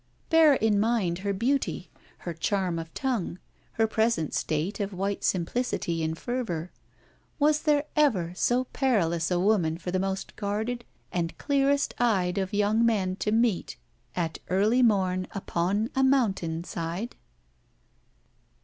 Bear 0.31 0.55
in 0.55 0.79
mind 0.79 1.19
her 1.19 1.31
beauty, 1.31 1.91
her 2.17 2.33
charm 2.33 2.79
of 2.79 2.91
tongue, 2.95 3.37
her 3.73 3.85
present 3.85 4.33
state 4.33 4.79
of 4.79 4.93
white 4.93 5.23
simplicity 5.23 6.01
in 6.01 6.15
fervour: 6.15 6.71
was 7.37 7.61
there 7.61 7.83
ever 7.95 8.33
so 8.35 8.63
perilous 8.63 9.29
a 9.29 9.39
woman 9.39 9.77
for 9.77 9.91
the 9.91 9.99
most 9.99 10.35
guarded 10.35 10.85
and 11.11 11.37
clearest 11.37 11.93
eyed 11.99 12.39
of 12.39 12.51
young 12.51 12.83
men 12.83 13.15
to 13.17 13.31
meet 13.31 13.77
at 14.15 14.39
early 14.49 14.81
morn 14.81 15.27
upon 15.33 15.87
a 15.95 16.03
mountain 16.03 16.63
side? 16.63 17.15